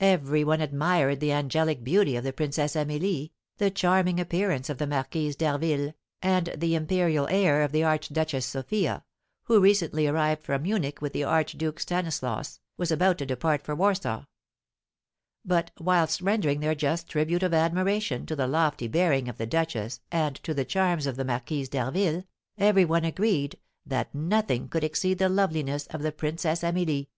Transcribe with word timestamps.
Every 0.00 0.42
one 0.42 0.60
admired 0.60 1.20
the 1.20 1.30
angelic 1.30 1.84
beauty 1.84 2.16
of 2.16 2.24
the 2.24 2.32
Princess 2.32 2.74
Amelie, 2.74 3.30
the 3.58 3.70
charming 3.70 4.18
appearance 4.18 4.68
of 4.68 4.78
the 4.78 4.86
Marquise 4.88 5.36
d'Harville, 5.36 5.94
and 6.20 6.52
the 6.56 6.74
imperial 6.74 7.28
air 7.28 7.62
of 7.62 7.70
the 7.70 7.84
Archduchess 7.84 8.44
Sophia, 8.46 9.04
who, 9.44 9.60
recently 9.60 10.08
arrived 10.08 10.42
from 10.42 10.64
Munich 10.64 11.00
with 11.00 11.12
the 11.12 11.22
Archduke 11.22 11.78
Stanislaus, 11.78 12.58
was 12.76 12.90
about 12.90 13.16
to 13.18 13.26
depart 13.26 13.62
for 13.62 13.76
Warsaw; 13.76 14.24
but 15.44 15.70
whilst 15.78 16.20
rendering 16.20 16.58
their 16.58 16.74
just 16.74 17.06
tribute 17.08 17.44
of 17.44 17.54
admiration 17.54 18.26
to 18.26 18.34
the 18.34 18.48
lofty 18.48 18.88
bearing 18.88 19.28
of 19.28 19.38
the 19.38 19.46
duchess 19.46 20.00
and 20.10 20.34
to 20.42 20.52
the 20.52 20.64
charms 20.64 21.06
of 21.06 21.14
the 21.14 21.24
Marquise 21.24 21.68
d'Harville, 21.68 22.24
every 22.58 22.84
one 22.84 23.04
agreed 23.04 23.56
that 23.86 24.12
nothing 24.12 24.66
could 24.68 24.82
exceed 24.82 25.18
the 25.20 25.28
loveliness 25.28 25.86
of 25.90 26.02
the 26.02 26.10
Princess 26.10 26.64
Amelie. 26.64 27.08